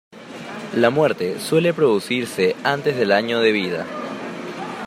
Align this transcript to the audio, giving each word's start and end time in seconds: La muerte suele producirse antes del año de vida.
La 0.73 0.89
muerte 0.89 1.39
suele 1.39 1.75
producirse 1.75 2.55
antes 2.63 2.97
del 2.97 3.11
año 3.11 3.39
de 3.39 3.51
vida. 3.51 3.85